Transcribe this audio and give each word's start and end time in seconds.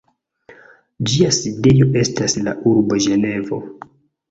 Ĝia 1.11 1.29
sidejo 1.41 1.87
estas 2.05 2.37
la 2.49 2.57
urbo 2.73 3.01
Ĝenevo. 3.09 3.63